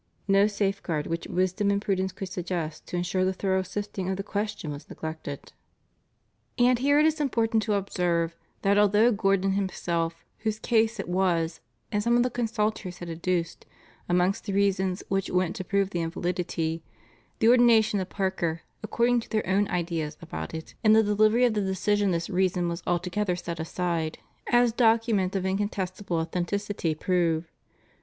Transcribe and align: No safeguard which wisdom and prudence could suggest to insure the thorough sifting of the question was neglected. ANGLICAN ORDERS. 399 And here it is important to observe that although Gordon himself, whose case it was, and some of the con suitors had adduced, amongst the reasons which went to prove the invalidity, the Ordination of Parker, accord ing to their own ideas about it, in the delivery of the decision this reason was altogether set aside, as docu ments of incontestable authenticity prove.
No 0.27 0.47
safeguard 0.47 1.05
which 1.05 1.27
wisdom 1.27 1.69
and 1.69 1.79
prudence 1.79 2.11
could 2.11 2.27
suggest 2.29 2.87
to 2.87 2.97
insure 2.97 3.23
the 3.23 3.33
thorough 3.35 3.61
sifting 3.61 4.09
of 4.09 4.17
the 4.17 4.23
question 4.23 4.71
was 4.71 4.89
neglected. 4.89 5.53
ANGLICAN 6.57 6.65
ORDERS. 6.67 6.79
399 6.79 6.79
And 6.79 6.79
here 6.79 6.99
it 6.99 7.05
is 7.05 7.21
important 7.21 7.61
to 7.61 7.73
observe 7.75 8.35
that 8.63 8.79
although 8.79 9.11
Gordon 9.11 9.51
himself, 9.51 10.25
whose 10.39 10.57
case 10.57 10.99
it 10.99 11.07
was, 11.07 11.59
and 11.91 12.01
some 12.01 12.17
of 12.17 12.23
the 12.23 12.31
con 12.31 12.47
suitors 12.47 12.97
had 12.97 13.11
adduced, 13.11 13.67
amongst 14.09 14.45
the 14.45 14.53
reasons 14.53 15.03
which 15.07 15.29
went 15.29 15.55
to 15.57 15.63
prove 15.63 15.91
the 15.91 16.01
invalidity, 16.01 16.83
the 17.37 17.49
Ordination 17.49 17.99
of 17.99 18.09
Parker, 18.09 18.61
accord 18.81 19.09
ing 19.09 19.19
to 19.19 19.29
their 19.29 19.45
own 19.47 19.67
ideas 19.67 20.17
about 20.19 20.55
it, 20.55 20.73
in 20.83 20.93
the 20.93 21.03
delivery 21.03 21.45
of 21.45 21.53
the 21.53 21.61
decision 21.61 22.09
this 22.09 22.27
reason 22.27 22.67
was 22.67 22.81
altogether 22.87 23.35
set 23.35 23.59
aside, 23.59 24.17
as 24.47 24.73
docu 24.73 25.13
ments 25.13 25.35
of 25.35 25.45
incontestable 25.45 26.17
authenticity 26.17 26.95
prove. 26.95 27.51